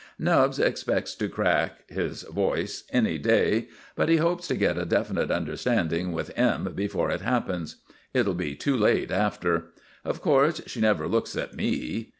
[0.17, 5.29] Nubbs expects to crack (his voice) any day, but he hopes to get a definite
[5.29, 6.71] understanding with M.
[6.73, 7.75] before it happens.
[8.11, 9.65] It'll be too late after.
[10.03, 12.09] Of course she never looks at me.